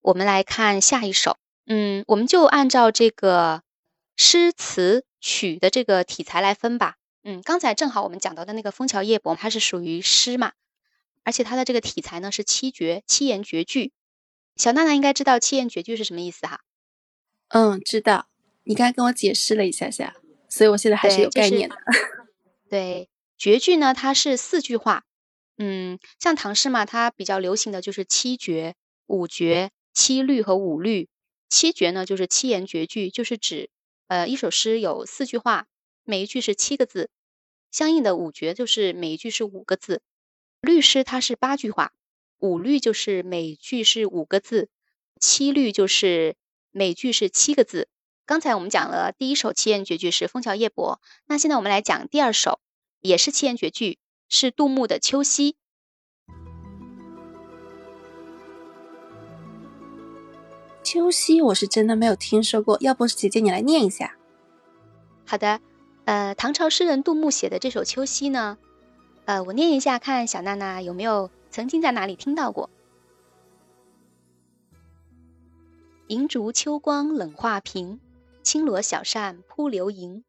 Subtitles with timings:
[0.00, 1.36] 我们来看下一首。
[1.66, 3.62] 嗯，我们就按照这个
[4.16, 6.96] 诗词曲的这个题材来分吧。
[7.22, 10.52] 嗯，刚才正好我们讲到的那个《枫桥夜泊》，它是属于诗嘛，
[11.22, 13.92] 而且它的这个题材呢是七绝七言绝句。
[14.56, 16.60] 小娜娜应该知道七言绝句是什么意思哈？
[17.48, 18.28] 嗯，知道。
[18.64, 20.16] 你刚才跟我解释了一下下，
[20.48, 21.76] 所以我现在还是有概念的。
[22.68, 25.04] 对，绝句呢，它是四句话。
[25.56, 28.74] 嗯，像唐诗嘛，它比较流行的就是七绝、
[29.06, 29.70] 五绝、
[30.00, 31.10] 七律和五律。
[31.50, 33.68] 七绝呢，就是七言绝句，就是指
[34.08, 35.66] 呃一首诗有四句话，
[36.04, 37.10] 每一句是七个字。
[37.70, 40.00] 相应的五绝就是每一句是五个字。
[40.62, 41.92] 律诗它是八句话。
[42.38, 44.70] 五律就是每句是五个字，
[45.20, 46.34] 七律就是
[46.70, 47.86] 每句是七个字。
[48.24, 52.58] 刚才我们讲了第一首七言绝句是《枫桥夜泊》，那现在我们来讲第二首，
[53.02, 53.98] 也是七言绝句，
[54.30, 55.52] 是杜牧的《秋夕》。
[60.92, 64.16] 秋夕我是真的没有听说过，要不是姐姐你来念一下？
[65.24, 65.60] 好的，
[66.04, 68.58] 呃，唐朝诗人杜牧写的这首《秋夕》呢，
[69.24, 71.30] 呃，我念一下，看小娜娜有没有。
[71.48, 72.68] 曾经在哪里听到过？
[76.08, 78.00] 银烛秋光冷画屏，
[78.42, 80.24] 轻罗小扇扑流萤。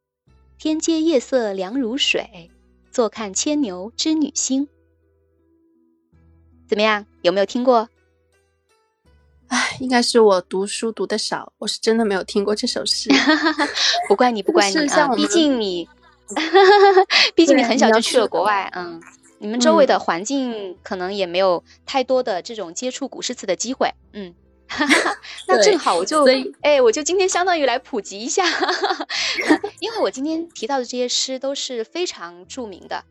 [0.59, 2.51] 天阶夜色凉如水，
[2.91, 4.67] 坐看牵牛织女星。
[6.67, 7.07] 怎么样？
[7.23, 7.89] 有没有听过？
[9.51, 13.09] 哎，应该是我读书读的少，我是真的没有听过这首诗。
[14.07, 15.09] 不怪你，不怪你啊！
[15.15, 15.87] 毕竟你，
[17.35, 19.01] 毕竟你很小就去了国外，嗯。
[19.39, 24.35] 你们周围的环境可能也没有太多的这种接触古诗词的机会，嗯，
[25.49, 26.23] 那正好我就
[26.61, 28.45] 哎，我就今天相当于来普及一下，
[29.79, 33.03] 因为我今天提到的这些诗都是非常著名的，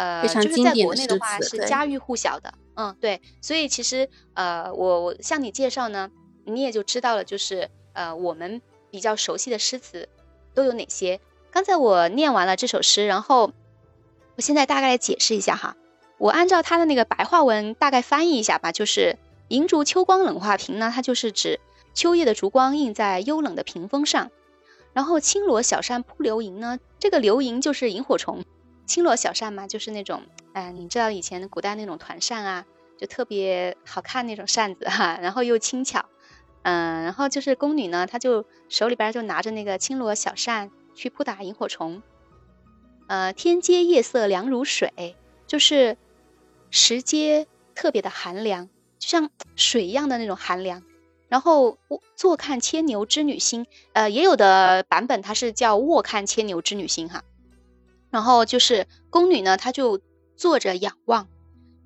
[0.00, 6.10] 呃，就是在国内的话是家喻户晓的，嗯，对，所以其实呃，我我向你介绍呢，
[6.44, 10.08] 你也就知道了，就是呃，我们比较熟悉的诗词
[10.54, 11.20] 都有哪些。
[11.50, 13.52] 刚才我念完了这首诗，然后。
[14.36, 15.76] 我现在大概来解释一下哈，
[16.16, 19.18] 我按照它的那个白话文大概翻译一下吧，就是
[19.48, 21.60] “银烛秋光冷画屏”呢，它就是指
[21.92, 24.30] 秋夜的烛光映在幽冷的屏风上。
[24.94, 28.42] 然后“青罗小扇扑流萤”呢，这个流萤就是萤火虫，
[28.90, 32.66] 轻罗小扇嘛，就是那种，嗯，你知道以前古代那种团扇啊，
[32.98, 36.06] 就特别好看那种扇子哈，然后又轻巧，
[36.62, 42.02] 嗯，然后就是宫女呢，她就手里边就拿着那个轻罗小扇去扑打萤火虫。
[43.06, 45.14] 呃，天阶夜色凉如水，
[45.46, 45.96] 就是
[46.72, 47.46] 石阶
[47.76, 48.68] 特别的寒凉，
[48.98, 50.82] 就像 水一样的那种寒凉。
[51.28, 51.78] 然后
[52.16, 57.22] 坐看牵牛织女星，呃，也有的版本它是叫卧看牵牛织女星哈。
[58.10, 60.00] 然后就是宫女呢，她就
[60.36, 61.28] 坐着仰望，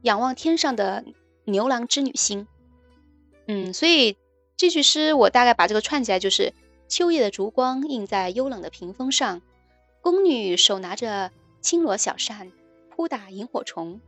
[0.03, 1.05] 仰望天上的
[1.45, 2.47] 牛郎织女星。
[3.47, 4.17] 嗯，所以
[4.57, 6.53] 这句诗我大概把这个串起来，就是
[6.89, 9.43] 秋夜的烛光映在幽冷的屏风上。
[10.01, 11.31] 宫女手拿着
[11.61, 12.53] 轻罗小扇，
[12.91, 14.01] 扑打萤火虫，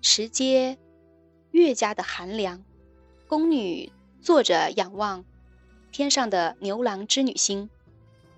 [0.00, 0.78] 时节
[1.50, 2.64] 越加的寒凉。
[3.28, 5.24] 宫女坐着仰望
[5.90, 7.70] 天上的牛郎织女星，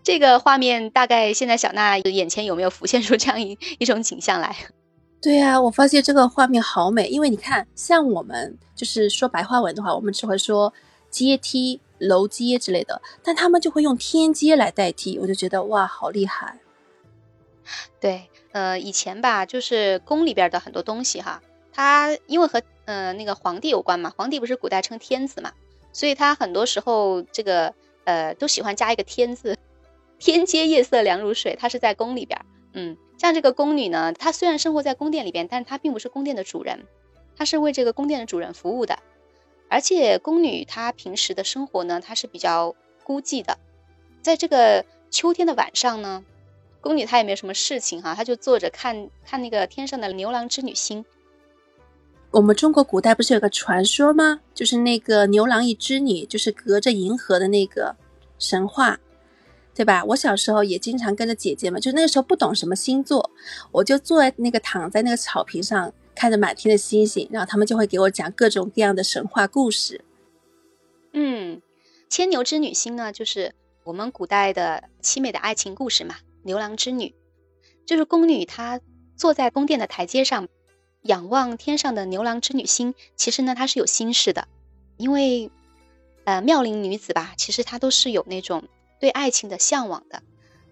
[0.05, 4.55] 这个画面大概现在小娜眼前有没有浮现出这样一一种景象来？
[5.23, 10.71] 对呀，我发现这个画面好美，因为你看，像我们就是说白话文的话，我们只会说
[11.09, 16.59] 阶梯、楼阶之类的，但他们就会用天阶来代替，我就觉得哇，好厉害。
[17.99, 21.41] 对，呃，以前吧，就是宫里边的很多东西哈，
[21.73, 25.51] 它因为和呃那个皇帝有关嘛，皇帝不是古代称天子嘛，
[25.95, 27.73] 所以他很多时候这个
[28.05, 29.54] 呃都喜欢加一个天字。
[30.25, 32.41] 天阶夜色凉如水，她是在宫里边，
[32.73, 36.87] 嗯，像这个宫女呢，她虽然生活在宫殿里边，但是她并不是宫殿的主人，
[37.37, 38.99] 她是为这个宫殿的主人服务的。
[39.69, 43.59] 而且宫女她平时的生活呢，她是比较孤寂的，
[44.23, 46.25] 在这个秋天的晚上呢。
[46.81, 51.05] 宫女她也没有什么事情哈，她就坐着看看那个天上的牛郎织女星。
[52.31, 54.41] 我们中国古代不是有个传说吗？
[54.55, 57.95] 就是那个牛郎与织女，就是隔着银河的那个
[58.39, 58.99] 神话，
[59.75, 60.05] 对吧？
[60.05, 63.31] 我小时候也经常跟着姐姐们，就那个时候不懂什么星座，
[63.73, 70.01] 我就坐在那个躺在那个草坪上，看着满天的星星，然后他们就会给我讲各种各样的神话故事。
[71.13, 71.61] 嗯，
[72.09, 73.55] 牵牛织女星呢，就是
[73.85, 76.17] 我们古代的凄美的爱情故事嘛。
[76.43, 77.15] 牛郎织女，
[77.87, 78.81] 就是宫女，她
[79.17, 80.47] 坐在宫殿的台阶上，
[81.03, 82.95] 仰望天上的牛郎织女星。
[83.17, 84.47] 其实呢，她是有心事的，
[84.99, 85.51] 因为，
[86.25, 88.65] 呃，妙龄女子吧，其实她都是有那种
[89.01, 90.23] 对爱情的向往的，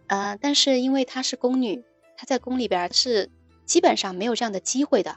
[0.06, 1.84] 呃，但是因为她是宫女，
[2.16, 3.30] 她在宫里边是
[3.66, 5.16] 基本上没有这样的机会的，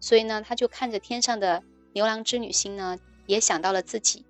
[0.00, 1.62] 所以呢，她就看着天上的
[1.92, 4.24] 牛郎织女星呢，也想到了自己，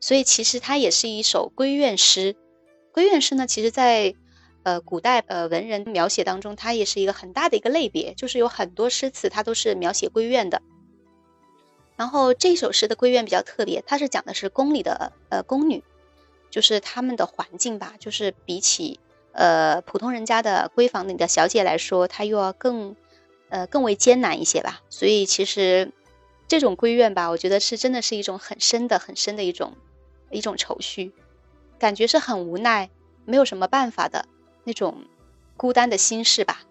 [0.00, 2.36] 所以其实它也是一首闺怨诗。
[2.92, 4.14] 闺怨诗呢，其实在
[4.64, 10.60] 呃古代呃文人描写当中，它也是一个很大的一个类别，就是有很多诗词它都是描写闺怨的。
[11.96, 15.82] 然后这首诗的闺怨比较特别，它是讲的是宫里的呃宫女，
[16.52, 19.00] 就是他们的环境吧，就是比起
[19.32, 22.94] 呃普通人家的闺房里的小姐来说，她又要更
[23.48, 24.82] 呃更为艰难一些吧。
[24.90, 25.90] 所以其实
[26.46, 29.72] 这种闺怨吧，我觉得是真的是一种很深的很深的一种
[30.30, 31.12] 一种愁绪，
[31.78, 32.90] 感觉是很无奈，
[33.24, 34.26] 没有什么办法的
[34.64, 35.06] 那种
[35.56, 36.64] 孤单的心事吧。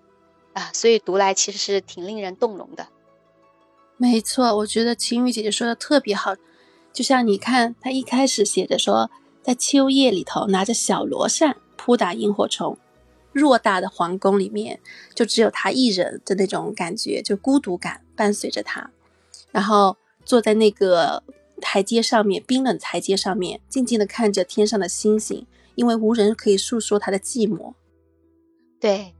[0.54, 2.90] 啊，所以读来其实是挺令人动容的。
[3.98, 6.36] 没错，我觉得晴雨姐姐说的特别好，
[6.94, 9.10] 就像你看，她一开始写着说，
[9.42, 12.78] 在秋夜里头拿着小罗扇扑打萤火虫，
[13.34, 14.80] 偌大的皇宫里面
[15.14, 18.92] 就只有他一人的那种感觉，就孤独感伴随着他，
[19.52, 21.24] 然后坐在那个
[21.60, 25.46] 台阶上面，冰冷台阶上面，静静的看着天上的星星，
[25.76, 27.74] 因为无人可以诉说他的寂寞。
[28.80, 29.16] 对，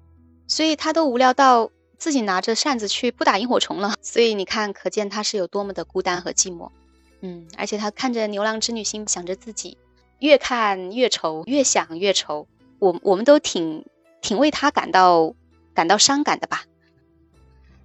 [0.48, 1.72] 所以他都无聊到。
[2.02, 6.72] 自己拿着扇子去扑打萤火虫了， 所以你看，可见他是有多么的孤单和寂寞。
[7.20, 9.78] 嗯，而且他看着牛郎织女心，想着自己，
[10.22, 12.48] 越看越愁，越想越愁。
[12.78, 13.86] 我我们都挺
[14.22, 15.34] 挺为他感到
[15.74, 16.66] 感到伤感的吧。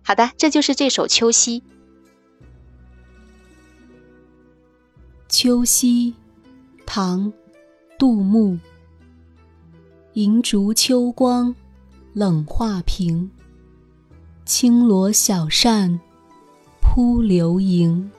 [0.03, 1.61] 好的，这就是这首《秋夕》。
[5.29, 6.15] 秋夕，
[6.85, 7.33] 唐，
[7.99, 8.59] 杜牧。
[10.13, 11.55] 银烛秋光，
[12.13, 13.31] 冷画屏。
[14.45, 15.99] 轻罗小扇
[16.81, 18.13] 扑流萤，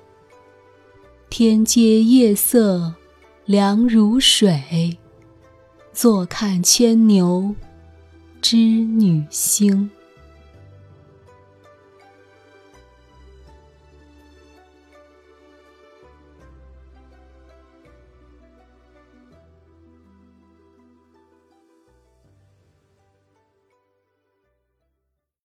[1.29, 2.95] 天阶夜色
[3.47, 4.97] 凉如水。
[5.93, 7.55] 坐看牵牛
[8.41, 9.89] 织女星。